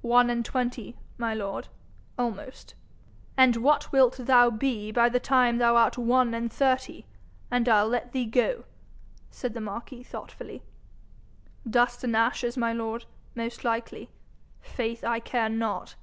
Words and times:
'One 0.00 0.30
and 0.30 0.44
twenty, 0.44 0.96
my 1.18 1.34
lord 1.34 1.66
almost.' 2.16 2.76
'And 3.36 3.56
what 3.56 3.90
wilt 3.90 4.16
thou 4.16 4.48
be 4.48 4.92
by 4.92 5.08
the 5.08 5.18
time 5.18 5.58
thou 5.58 5.74
art 5.74 5.98
one 5.98 6.34
and 6.34 6.52
thirty, 6.52 7.04
an' 7.50 7.68
I'll 7.68 7.88
let 7.88 8.12
thee 8.12 8.26
go,' 8.26 8.62
said 9.28 9.54
the 9.54 9.60
marquis 9.60 10.04
thoughtfully. 10.04 10.62
'Dust 11.68 12.04
and 12.04 12.14
ashes, 12.14 12.56
my 12.56 12.72
lord, 12.72 13.06
most 13.34 13.64
likely. 13.64 14.08
Faith, 14.60 15.02
I 15.02 15.18
care 15.18 15.48
not.' 15.48 15.96